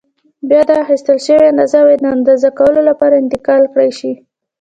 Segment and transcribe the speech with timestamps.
[0.49, 4.11] بیا دا اخیستل شوې اندازه باید د اندازه کولو لپاره انتقال کړای شي.